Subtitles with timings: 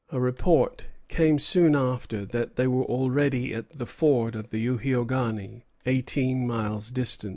[0.09, 5.61] A report came soon after that they were already at the ford of the Youghiogany,
[5.85, 7.29] eighteen miles distant.